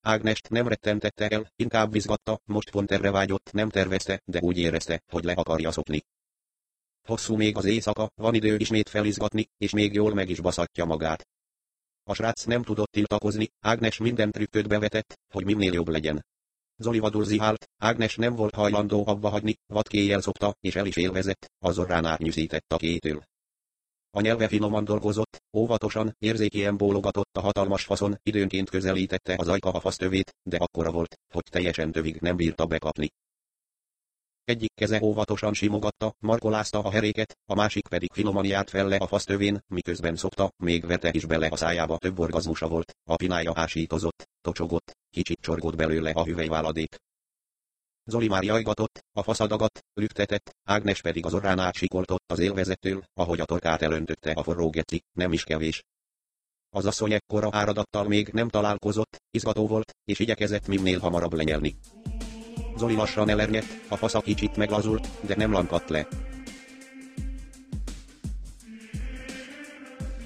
Ágnest 0.00 0.48
nem 0.48 0.68
rettentette 0.68 1.28
el, 1.28 1.52
inkább 1.56 1.90
bizgatta, 1.90 2.40
most 2.44 2.70
pont 2.70 2.90
erre 2.90 3.10
vágyott, 3.10 3.52
nem 3.52 3.68
tervezte, 3.70 4.20
de 4.24 4.40
úgy 4.40 4.58
érezte, 4.58 5.02
hogy 5.06 5.24
le 5.24 5.32
akarja 5.32 5.70
szopni. 5.70 6.02
Hosszú 7.08 7.36
még 7.36 7.56
az 7.56 7.64
éjszaka, 7.64 8.10
van 8.14 8.34
idő 8.34 8.56
ismét 8.56 8.88
felizgatni, 8.88 9.48
és 9.58 9.72
még 9.72 9.92
jól 9.92 10.14
meg 10.14 10.28
is 10.28 10.40
baszatja 10.40 10.84
magát. 10.84 11.26
A 12.04 12.14
srác 12.14 12.44
nem 12.44 12.62
tudott 12.62 12.90
tiltakozni, 12.90 13.48
Ágnes 13.60 13.98
minden 13.98 14.30
trükköt 14.30 14.68
bevetett, 14.68 15.18
hogy 15.32 15.44
minél 15.44 15.72
jobb 15.72 15.88
legyen. 15.88 16.24
Zoli 16.76 16.98
vadul 16.98 17.24
zihált, 17.24 17.70
Ágnes 17.76 18.16
nem 18.16 18.34
volt 18.34 18.54
hajlandó 18.54 19.06
abba 19.06 19.28
hagyni, 19.28 19.54
vadkéjjel 19.66 20.20
szokta, 20.20 20.54
és 20.60 20.76
el 20.76 20.86
is 20.86 20.96
élvezett, 20.96 21.52
az 21.58 21.78
orrán 21.78 22.04
a 22.04 22.76
kétől. 22.76 23.22
A 24.10 24.20
nyelve 24.20 24.48
finoman 24.48 24.84
dolgozott, 24.84 25.42
óvatosan, 25.52 26.14
érzékien 26.18 26.76
bólogatott 26.76 27.36
a 27.36 27.40
hatalmas 27.40 27.84
faszon, 27.84 28.18
időnként 28.22 28.70
közelítette 28.70 29.34
az 29.38 29.48
ajka 29.48 29.70
a 29.70 29.80
fasztövét, 29.80 30.34
de 30.42 30.56
akkora 30.56 30.90
volt, 30.90 31.18
hogy 31.32 31.44
teljesen 31.50 31.92
tövig 31.92 32.20
nem 32.20 32.36
bírta 32.36 32.66
bekapni. 32.66 33.10
Egyik 34.48 34.74
keze 34.74 35.00
óvatosan 35.02 35.54
simogatta, 35.54 36.14
markolázta 36.18 36.78
a 36.78 36.90
heréket, 36.90 37.38
a 37.46 37.54
másik 37.54 37.88
pedig 37.88 38.12
finoman 38.12 38.44
járt 38.44 38.70
felle 38.70 38.96
a 38.96 39.06
fasztövén, 39.06 39.58
miközben 39.66 40.16
szokta, 40.16 40.52
még 40.56 40.86
verte 40.86 41.10
is 41.12 41.24
bele 41.24 41.46
a 41.46 41.56
szájába 41.56 41.98
több 41.98 42.18
orgazmusa 42.18 42.68
volt, 42.68 42.96
a 43.04 43.16
pinája 43.16 43.52
ásítozott, 43.54 44.28
tocsogott, 44.40 44.96
kicsit 45.10 45.40
csorgott 45.40 45.76
belőle 45.76 46.10
a 46.10 46.24
hüvelyváladék. 46.24 46.96
Zoli 48.04 48.28
már 48.28 48.42
jajgatott, 48.42 49.04
a 49.12 49.22
faszadagat, 49.22 49.84
lüktetett, 49.94 50.56
Ágnes 50.64 51.00
pedig 51.00 51.26
az 51.26 51.34
orrán 51.34 51.58
átsikoltott 51.58 52.32
az 52.32 52.38
élvezettől, 52.38 53.02
ahogy 53.14 53.40
a 53.40 53.44
torkát 53.44 53.82
elöntötte 53.82 54.30
a 54.30 54.42
forró 54.42 54.70
geci, 54.70 55.02
nem 55.12 55.32
is 55.32 55.44
kevés. 55.44 55.82
Az 56.70 56.86
asszony 56.86 57.12
ekkora 57.12 57.48
áradattal 57.52 58.04
még 58.04 58.28
nem 58.28 58.48
találkozott, 58.48 59.22
izgató 59.30 59.66
volt, 59.66 59.96
és 60.04 60.18
igyekezett 60.18 60.66
minél 60.66 60.98
hamarabb 60.98 61.32
lenyelni. 61.32 61.76
Zoli 62.78 62.94
lassan 62.94 63.28
elernyett, 63.28 63.78
a 63.88 63.96
fasza 63.96 64.20
kicsit 64.20 64.56
meglazult, 64.56 65.08
de 65.20 65.34
nem 65.36 65.52
lankadt 65.52 65.90
le. 65.90 66.08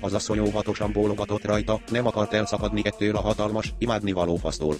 Az 0.00 0.14
asszony 0.14 0.38
óvatosan 0.38 0.92
bólogatott 0.92 1.44
rajta, 1.44 1.80
nem 1.90 2.06
akart 2.06 2.32
elszakadni 2.32 2.82
ettől 2.84 3.16
a 3.16 3.20
hatalmas, 3.20 3.74
imádnivaló 3.78 4.36
fasztól. 4.36 4.76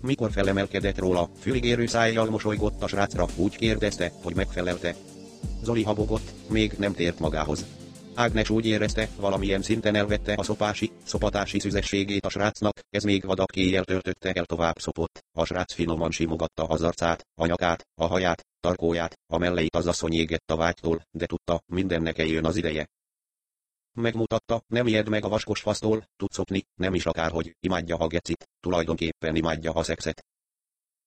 Mikor 0.00 0.30
felemelkedett 0.30 0.98
róla, 0.98 1.30
füligérő 1.40 1.86
szájjal 1.86 2.30
mosolygott 2.30 2.82
a 2.82 2.88
srácra, 2.88 3.26
úgy 3.36 3.56
kérdezte, 3.56 4.12
hogy 4.22 4.34
megfelelte. 4.34 4.94
Zoli 5.62 5.82
habogott, 5.82 6.32
még 6.48 6.72
nem 6.78 6.92
tért 6.92 7.18
magához. 7.18 7.66
Ágnes 8.14 8.50
úgy 8.50 8.66
érezte, 8.66 9.08
valamilyen 9.16 9.62
szinten 9.62 9.94
elvette 9.94 10.34
a 10.36 10.42
szopási, 10.42 10.90
szopatási 11.04 11.58
szüzességét 11.58 12.26
a 12.26 12.28
srácnak, 12.28 12.78
ez 12.90 13.04
még 13.04 13.24
vadak 13.24 13.50
kéjjel 13.50 13.84
töltötte 13.84 14.32
el 14.32 14.44
tovább 14.44 14.78
szopott. 14.78 15.24
A 15.32 15.44
srác 15.44 15.72
finoman 15.72 16.10
simogatta 16.10 16.64
az 16.64 16.82
arcát, 16.82 17.26
a 17.34 17.46
nyakát, 17.46 17.86
a 17.94 18.06
haját, 18.06 18.46
tarkóját, 18.60 19.18
a 19.26 19.38
melleit 19.38 19.76
az 19.76 19.86
asszony 19.86 20.12
égett 20.12 20.50
a 20.50 20.56
vágytól, 20.56 21.06
de 21.10 21.26
tudta, 21.26 21.62
mindennek 21.66 22.18
eljön 22.18 22.44
az 22.44 22.56
ideje. 22.56 22.88
Megmutatta, 23.92 24.62
nem 24.66 24.86
ijed 24.86 25.08
meg 25.08 25.24
a 25.24 25.28
vaskos 25.28 25.60
fasztól, 25.60 26.04
tud 26.16 26.32
szopni, 26.32 26.64
nem 26.74 26.94
is 26.94 27.06
akárhogy, 27.06 27.56
imádja 27.60 27.96
a 27.96 28.06
gecit, 28.06 28.48
tulajdonképpen 28.60 29.36
imádja 29.36 29.72
a 29.72 29.82
szexet. 29.82 30.24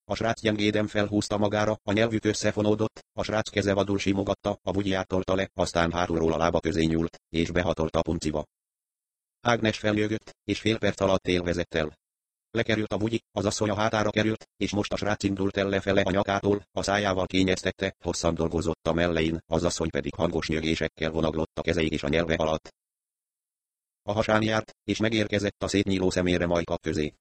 A 0.08 0.16
srác 0.16 0.42
gyengéden 0.42 0.88
felhúzta 0.88 1.38
magára, 1.38 1.80
a 1.84 1.92
nyelvük 1.92 2.26
összefonódott, 2.26 3.06
a 3.14 3.24
srác 3.24 3.50
keze 3.50 3.74
vadul 3.74 3.98
simogatta, 3.98 4.60
a 4.64 4.72
bugyját 4.72 5.08
tolta 5.08 5.36
le, 5.36 5.50
aztán 5.54 5.92
hátulról 5.92 6.34
a 6.34 6.38
lába 6.38 6.60
közé 6.60 6.86
nyúlt, 6.86 7.22
és 7.30 7.52
behatolta 7.52 8.00
a 8.00 8.02
punciba. 8.02 8.46
Ágnes 9.42 9.78
feljövött, 9.78 10.36
és 10.44 10.60
fél 10.60 10.78
perc 10.78 11.02
alatt 11.02 11.28
élvezett 11.28 11.74
el. 11.74 11.98
Lekerült 12.52 12.94
a 12.94 12.98
bugyi, 12.98 13.24
az 13.32 13.46
asszony 13.46 13.70
a 13.70 13.76
hátára 13.76 14.10
került, 14.10 14.50
és 14.58 14.72
most 14.72 14.94
a 14.94 14.98
srác 14.98 15.24
indult 15.24 15.58
el 15.58 15.70
lefele 15.70 16.02
a 16.02 16.12
nyakától, 16.12 16.68
a 16.72 16.84
szájával 16.84 17.26
kényeztette, 17.26 17.96
hosszan 18.04 18.36
dolgozott 18.36 18.88
a 18.88 18.94
mellein, 18.94 19.40
az 19.46 19.64
asszony 19.64 19.90
pedig 19.90 20.14
hangos 20.14 20.48
nyögésekkel 20.48 21.12
vonaglott 21.12 21.58
a 21.60 21.62
kezeig 21.62 21.92
és 21.92 22.04
a 22.04 22.08
nyelve 22.08 22.36
alatt. 22.36 22.74
A 24.04 24.12
hasán 24.12 24.42
járt, 24.44 24.76
és 24.84 25.00
megérkezett 25.00 25.64
a 25.64 25.68
szétnyíló 25.68 26.10
szemére 26.10 26.46
majka 26.46 26.78
közé. 26.78 27.14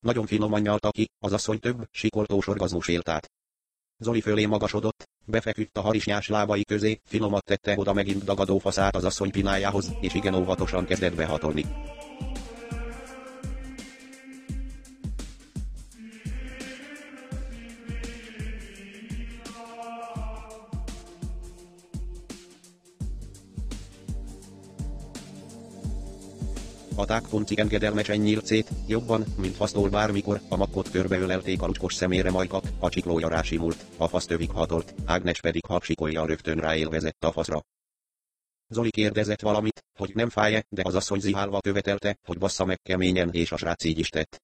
Nagyon 0.00 0.26
finoman 0.26 0.60
nyalta 0.60 0.90
ki, 0.90 1.10
az 1.18 1.32
asszony 1.32 1.58
több, 1.58 1.88
sikoltós 1.90 2.46
orgazmus 2.46 2.88
élt 2.88 3.08
át. 3.08 3.30
Zoli 3.98 4.20
fölé 4.20 4.46
magasodott, 4.46 5.08
befeküdt 5.24 5.76
a 5.76 5.80
harisnyás 5.80 6.28
lábai 6.28 6.64
közé, 6.64 7.00
finomat 7.04 7.44
tette 7.44 7.74
oda 7.76 7.92
megint 7.92 8.24
dagadó 8.24 8.58
faszát 8.58 8.96
az 8.96 9.04
asszony 9.04 9.30
pinájához, 9.30 9.92
és 10.00 10.14
igen 10.14 10.34
óvatosan 10.34 10.84
kezdett 10.84 11.14
behatolni. 11.14 11.64
A 27.00 27.04
tágpuncig 27.04 27.58
engedelmesen 27.58 28.16
nyílt 28.16 28.46
szét, 28.46 28.70
jobban, 28.86 29.24
mint 29.38 29.56
fasztól 29.56 29.88
bármikor, 29.88 30.40
a 30.48 30.56
makkot 30.56 30.90
körbeölelték 30.90 31.62
a 31.62 31.66
lucskos 31.66 31.94
szemére 31.94 32.30
majkak, 32.30 32.64
a 32.78 32.88
csiklója 32.88 33.28
rásimult, 33.28 33.84
a 33.96 34.08
fasztövig 34.08 34.50
hatolt, 34.50 34.94
Ágnes 35.04 35.40
pedig 35.40 35.64
hapsikolja 35.66 36.26
rögtön 36.26 36.58
ráélvezett 36.58 37.24
a 37.24 37.32
faszra. 37.32 37.62
Zoli 38.68 38.90
kérdezett 38.90 39.40
valamit, 39.40 39.84
hogy 39.98 40.10
nem 40.14 40.28
fáj-e, 40.28 40.64
de 40.68 40.82
az 40.84 40.94
asszony 40.94 41.20
zihálva 41.20 41.60
követelte, 41.60 42.16
hogy 42.26 42.38
bassza 42.38 42.64
meg 42.64 42.80
keményen, 42.82 43.30
és 43.32 43.52
a 43.52 43.56
srác 43.56 43.84
így 43.84 43.98
is 43.98 44.08
tett. 44.08 44.42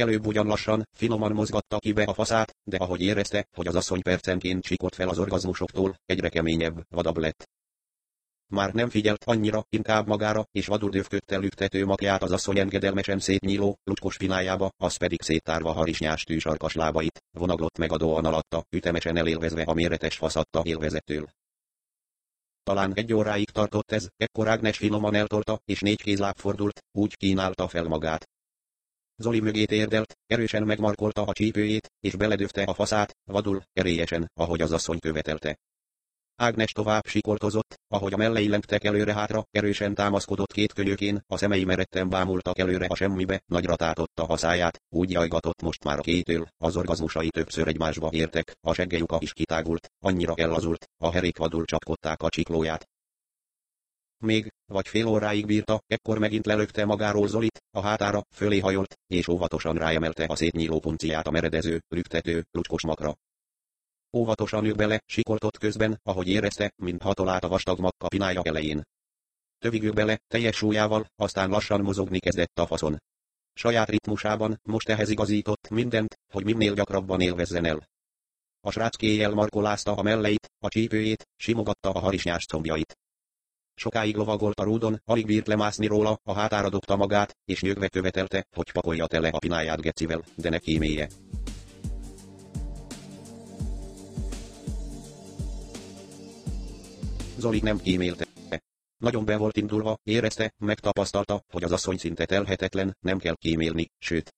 Előbb 0.00 0.26
ugyan 0.26 0.46
lassan, 0.46 0.88
finoman 0.96 1.32
mozgatta 1.32 1.78
ki 1.78 1.92
be 1.92 2.02
a 2.02 2.14
faszát, 2.14 2.56
de 2.64 2.76
ahogy 2.76 3.00
érezte, 3.00 3.46
hogy 3.56 3.66
az 3.66 3.74
asszony 3.74 4.02
percenként 4.02 4.64
sikott 4.64 4.94
fel 4.94 5.08
az 5.08 5.18
orgazmusoktól, 5.18 5.94
egyre 6.04 6.28
keményebb, 6.28 6.84
vadabb 6.88 7.16
lett. 7.16 7.48
Már 8.46 8.72
nem 8.72 8.88
figyelt 8.88 9.24
annyira, 9.24 9.64
inkább 9.68 10.06
magára, 10.06 10.46
és 10.50 10.66
vadul 10.66 10.90
dövködtel 10.90 11.40
lüktető 11.40 11.84
makját 11.84 12.22
az 12.22 12.32
asszony 12.32 12.58
engedelmesen 12.58 13.18
szétnyíló, 13.18 13.78
lucskos 13.84 14.16
pinájába, 14.16 14.70
az 14.76 14.96
pedig 14.96 15.22
széttárva 15.22 15.72
harisnyás 15.72 16.24
tűsarkas 16.24 16.74
lábait, 16.74 17.24
vonaglott 17.30 17.78
megadóan 17.78 18.24
alatta, 18.24 18.64
ütemesen 18.70 19.16
elélvezve 19.16 19.62
a 19.62 19.74
méretes 19.74 20.16
faszatta 20.16 20.62
élvezettől. 20.64 21.28
Talán 22.62 22.92
egy 22.94 23.12
óráig 23.12 23.50
tartott 23.50 23.92
ez, 23.92 24.08
ekkor 24.16 24.48
Ágnes 24.48 24.76
finoman 24.76 25.14
eltolta, 25.14 25.60
és 25.64 25.80
négy 25.80 26.02
kézláb 26.02 26.36
fordult, 26.36 26.84
úgy 26.92 27.16
kínálta 27.16 27.68
fel 27.68 27.84
magát, 27.84 28.28
Zoli 29.22 29.40
mögét 29.40 29.70
érdelt, 29.70 30.16
erősen 30.26 30.62
megmarkolta 30.62 31.22
a 31.22 31.32
csípőjét, 31.32 31.92
és 32.00 32.14
beledöfte 32.14 32.62
a 32.62 32.74
faszát, 32.74 33.16
vadul, 33.24 33.62
erélyesen, 33.72 34.30
ahogy 34.34 34.60
az 34.60 34.72
asszony 34.72 34.98
követelte. 34.98 35.58
Ágnes 36.36 36.72
tovább 36.72 37.06
sikoltozott, 37.06 37.80
ahogy 37.88 38.12
a 38.12 38.16
mellei 38.16 38.48
lentek 38.48 38.84
előre-hátra, 38.84 39.44
erősen 39.50 39.94
támaszkodott 39.94 40.52
két 40.52 40.72
kölyökén, 40.72 41.22
a 41.26 41.36
szemei 41.36 41.64
meretten 41.64 42.08
bámultak 42.08 42.58
előre 42.58 42.86
a 42.86 42.94
semmibe, 42.94 43.42
nagyra 43.46 43.76
tátotta 43.76 44.24
a 44.24 44.36
száját, 44.36 44.82
úgy 44.88 45.10
jajgatott 45.10 45.62
most 45.62 45.84
már 45.84 45.98
a 45.98 46.02
kétől, 46.02 46.46
az 46.58 46.76
orgazmusai 46.76 47.28
többször 47.28 47.68
egymásba 47.68 48.08
értek, 48.12 48.56
a 48.60 48.72
seggejuka 48.72 49.18
is 49.20 49.32
kitágult, 49.32 49.90
annyira 49.98 50.34
ellazult, 50.36 50.90
a 50.96 51.12
herék 51.12 51.36
vadul 51.36 51.64
csapkodták 51.64 52.22
a 52.22 52.28
csiklóját, 52.28 52.88
még, 54.20 54.52
vagy 54.66 54.88
fél 54.88 55.06
óráig 55.06 55.46
bírta, 55.46 55.82
ekkor 55.86 56.18
megint 56.18 56.46
lelökte 56.46 56.84
magáról 56.84 57.28
Zolit, 57.28 57.62
a 57.70 57.80
hátára, 57.80 58.22
fölé 58.34 58.58
hajolt, 58.58 58.98
és 59.06 59.28
óvatosan 59.28 59.76
ráemelte 59.76 60.24
a 60.24 60.36
szétnyíló 60.36 60.78
punciát 60.78 61.26
a 61.26 61.30
meredező, 61.30 61.82
lüktető, 61.88 62.44
lucskos 62.50 62.82
makra. 62.82 63.16
Óvatosan 64.16 64.64
ült 64.64 64.76
bele, 64.76 65.02
sikoltott 65.06 65.58
közben, 65.58 66.00
ahogy 66.02 66.28
érezte, 66.28 66.72
mint 66.76 67.02
hatolált 67.02 67.44
a 67.44 67.48
vastag 67.48 67.78
makkapinája 67.78 68.42
elején. 68.42 68.82
Tövig 69.58 69.92
bele, 69.92 70.18
teljes 70.26 70.56
súlyával, 70.56 71.06
aztán 71.16 71.50
lassan 71.50 71.80
mozogni 71.80 72.18
kezdett 72.18 72.58
a 72.58 72.66
faszon. 72.66 72.98
Saját 73.52 73.88
ritmusában, 73.88 74.60
most 74.62 74.88
ehhez 74.88 75.08
igazított 75.08 75.68
mindent, 75.68 76.18
hogy 76.32 76.44
minél 76.44 76.74
gyakrabban 76.74 77.20
élvezzen 77.20 77.64
el. 77.64 77.88
A 78.60 78.70
srác 78.70 78.96
kéjjel 78.96 79.30
markolázta 79.30 79.94
a 79.94 80.02
melleit, 80.02 80.50
a 80.58 80.68
csípőjét, 80.68 81.28
simogatta 81.36 81.90
a 81.90 81.98
harisnyás 81.98 82.46
combjait. 82.46 82.98
Sokáig 83.80 84.16
lovagolt 84.16 84.60
a 84.60 84.62
rúdon, 84.62 85.00
alig 85.04 85.26
bírt 85.26 85.46
lemászni 85.46 85.86
róla, 85.86 86.20
a 86.24 86.32
hátára 86.32 86.68
dobta 86.68 86.96
magát, 86.96 87.36
és 87.44 87.60
nyögve 87.60 87.88
követelte, 87.88 88.46
hogy 88.56 88.72
pakolja 88.72 89.06
tele 89.06 89.28
a 89.28 89.38
pináját 89.38 89.80
gecivel, 89.80 90.24
de 90.34 90.48
ne 90.48 90.58
kímélje. 90.58 91.08
Zoli 97.38 97.60
nem 97.60 97.78
kímélte. 97.80 98.26
Nagyon 98.98 99.24
be 99.24 99.36
volt 99.36 99.56
indulva, 99.56 99.98
érezte, 100.02 100.54
megtapasztalta, 100.58 101.42
hogy 101.52 101.64
az 101.64 101.72
asszony 101.72 101.96
szinte 101.96 102.24
telhetetlen, 102.24 102.96
nem 103.00 103.18
kell 103.18 103.34
kímélni, 103.34 103.90
sőt. 103.98 104.34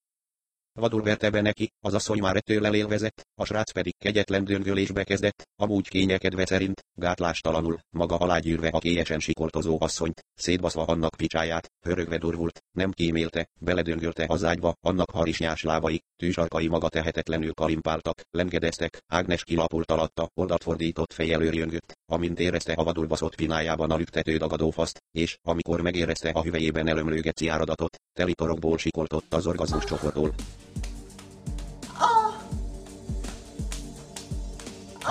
Vadul 0.75 1.02
verte 1.02 1.31
be 1.31 1.41
neki, 1.41 1.73
az 1.81 1.95
asszony 1.95 2.19
már 2.19 2.37
ettől 2.37 2.61
lelélvezett, 2.61 3.26
a 3.35 3.45
srác 3.45 3.73
pedig 3.73 3.97
kegyetlen 3.99 4.45
döngölésbe 4.45 5.05
kezdett, 5.05 5.49
amúgy 5.57 5.88
kényekedve 5.88 6.47
szerint, 6.47 6.85
gátlástalanul, 6.95 7.79
maga 7.91 8.17
alágyűrve 8.17 8.69
a 8.69 8.79
kélyesen 8.79 9.19
sikoltozó 9.19 9.76
asszonyt, 9.81 10.25
szétbaszva 10.35 10.85
annak 10.85 11.14
picsáját, 11.17 11.73
hörögve 11.81 12.19
durvult, 12.19 12.62
nem 12.71 12.91
kímélte, 12.91 13.49
beledöngölte 13.61 14.25
az 14.29 14.45
ágyba, 14.45 14.75
annak 14.81 15.11
harisnyás 15.11 15.62
lábai, 15.62 16.02
tűzsarkai 16.17 16.69
maga 16.69 16.88
tehetetlenül 16.88 17.52
kalimpáltak, 17.52 18.21
lengedeztek, 18.31 19.02
Ágnes 19.07 19.45
kilapult 19.45 19.91
alatta, 19.91 20.31
oldalt 20.35 20.62
fordított 20.62 21.12
fejjel 21.12 21.43
őrjöngött, 21.43 21.99
amint 22.07 22.41
érezte 22.41 22.73
a 22.73 22.85
vadul 22.85 23.07
baszott 23.07 23.35
pinájában 23.35 23.91
a 23.91 23.97
lüktető 23.97 24.37
dagadófaszt, 24.37 25.02
és, 25.11 25.38
amikor 25.43 25.81
megérezte 25.81 26.31
a 26.31 26.43
hüvelyében 26.43 26.88
elömlő 26.88 27.21
geci 27.21 27.49
áradatot, 27.49 27.97
teli 28.12 28.35
torokból 28.35 28.78
sikoltott 28.78 29.35
az 29.35 29.47
orgazmus 29.47 29.85
csoportól. 29.85 30.35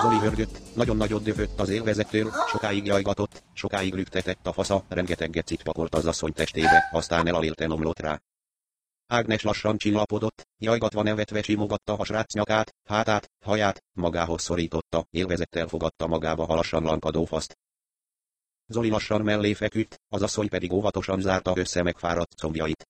Zoli 0.00 0.18
hörgött, 0.18 0.74
nagyon 0.74 0.96
nagyot 0.96 1.22
dövött 1.22 1.60
az 1.60 1.68
élvezettől, 1.68 2.32
sokáig 2.48 2.86
jajgatott, 2.86 3.42
sokáig 3.52 3.94
lüktetett 3.94 4.46
a 4.46 4.52
fasza, 4.52 4.84
rengeteg 4.88 5.30
gecit 5.30 5.62
pakolt 5.62 5.94
az 5.94 6.06
asszony 6.06 6.32
testébe, 6.32 6.88
aztán 6.92 7.26
elalélten 7.26 7.70
omlott 7.70 7.98
rá. 7.98 8.22
Ágnes 9.06 9.42
lassan 9.42 9.76
csillapodott, 9.76 10.48
jajgatva 10.58 11.02
nevetve 11.02 11.42
simogatta 11.42 11.96
a 11.96 12.04
srác 12.04 12.34
nyakát, 12.34 12.74
hátát, 12.84 13.30
haját, 13.44 13.84
magához 13.92 14.42
szorította, 14.42 15.06
élvezettel 15.10 15.66
fogadta 15.66 16.06
magába 16.06 16.46
a 16.46 16.54
lassan 16.54 16.82
lankadó 16.82 17.24
faszt. 17.24 17.58
Zoli 18.66 18.88
lassan 18.88 19.20
mellé 19.20 19.54
feküdt, 19.54 20.00
az 20.08 20.22
asszony 20.22 20.48
pedig 20.48 20.72
óvatosan 20.72 21.20
zárta 21.20 21.52
össze 21.56 21.82
megfáradt 21.82 22.34
combjait. 22.34 22.88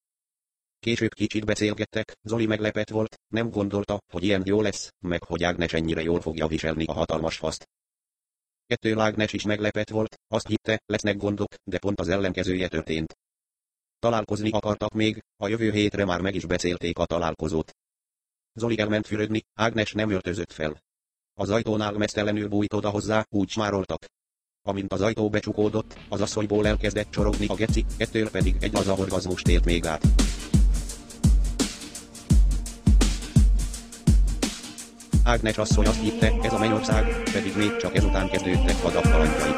Később 0.83 1.13
kicsit 1.13 1.45
beszélgettek, 1.45 2.17
Zoli 2.21 2.45
meglepett 2.45 2.89
volt, 2.89 3.19
nem 3.27 3.49
gondolta, 3.49 3.99
hogy 4.13 4.23
ilyen 4.23 4.41
jó 4.45 4.61
lesz, 4.61 4.93
meg 4.99 5.23
hogy 5.23 5.43
Ágnes 5.43 5.73
ennyire 5.73 6.01
jól 6.01 6.21
fogja 6.21 6.47
viselni 6.47 6.85
a 6.85 6.93
hatalmas 6.93 7.37
faszt. 7.37 7.69
Kettő 8.65 8.99
Ágnes 8.99 9.33
is 9.33 9.43
meglepett 9.43 9.89
volt, 9.89 10.19
azt 10.27 10.47
hitte, 10.47 10.81
lesznek 10.85 11.17
gondok, 11.17 11.53
de 11.63 11.79
pont 11.79 11.99
az 11.99 12.09
ellenkezője 12.09 12.67
történt. 12.67 13.17
Találkozni 13.99 14.49
akartak 14.51 14.93
még, 14.93 15.23
a 15.37 15.47
jövő 15.47 15.71
hétre 15.71 16.05
már 16.05 16.21
meg 16.21 16.35
is 16.35 16.45
beszélték 16.45 16.97
a 16.97 17.05
találkozót. 17.05 17.71
Zoli 18.53 18.79
elment 18.79 19.07
fürödni, 19.07 19.41
Ágnes 19.53 19.91
nem 19.91 20.09
öltözött 20.09 20.51
fel. 20.51 20.83
Az 21.33 21.49
ajtónál 21.49 21.91
mesztelenül 21.91 22.47
bújt 22.47 22.73
oda 22.73 22.89
hozzá, 22.89 23.25
úgy 23.29 23.49
smároltak. 23.49 24.05
Amint 24.61 24.93
az 24.93 25.01
ajtó 25.01 25.29
becsukódott, 25.29 25.97
az 26.09 26.21
asszonyból 26.21 26.67
elkezdett 26.67 27.11
csorogni 27.11 27.47
a 27.47 27.55
geci, 27.55 27.85
ettől 27.97 28.29
pedig 28.29 28.55
egy 28.59 28.73
laza 28.73 28.93
orgazmust 28.93 29.47
élt 29.47 29.65
még 29.65 29.85
át. 29.85 30.03
Ágnes 35.23 35.57
asszony 35.57 35.85
azt 35.85 36.01
hitte, 36.01 36.31
ez 36.41 36.53
a 36.53 36.57
mennyország, 36.57 37.23
pedig 37.33 37.53
még 37.57 37.77
csak 37.77 37.95
ezután 37.95 38.29
kezdődtek 38.29 38.81
vadak 38.81 39.01
kalandjai. 39.01 39.51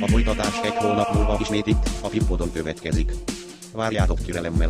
A 0.00 0.08
folytatás 0.08 0.60
egy 0.62 0.74
hónap 0.74 1.14
múlva 1.14 1.36
ismét 1.40 1.66
itt, 1.66 1.88
a 2.00 2.08
Pippodon 2.08 2.52
következik. 2.52 3.12
Várjátok 3.72 4.20
türelemmel. 4.20 4.68